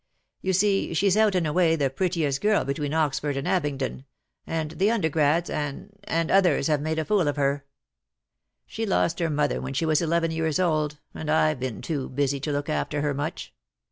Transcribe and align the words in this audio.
You 0.41 0.53
see 0.53 0.95
she's 0.95 1.15
out 1.15 1.35
and 1.35 1.45
away 1.45 1.75
the 1.75 1.91
prettiest 1.91 2.41
girl 2.41 2.63
between 2.65 2.91
Oxford 2.91 3.37
and 3.37 3.47
Abingdon, 3.47 4.05
and 4.47 4.71
the 4.71 4.89
undergrads, 4.89 5.47
and— 5.47 5.91
and— 6.05 6.31
others 6.31 6.65
have 6.65 6.81
made 6.81 6.97
a 6.97 7.05
fool 7.05 7.27
of 7.27 7.35
her. 7.37 7.65
She 8.65 8.87
lost 8.87 9.19
her 9.19 9.29
mother 9.29 9.61
when 9.61 9.75
she 9.75 9.85
was 9.85 10.01
eleven 10.01 10.31
years 10.31 10.59
old, 10.59 10.97
and 11.13 11.29
I've 11.29 11.59
been 11.59 11.83
too 11.83 12.09
busy 12.09 12.39
to 12.39 12.51
look 12.51 12.67
after 12.67 13.01
her 13.01 13.13
much. 13.13 13.53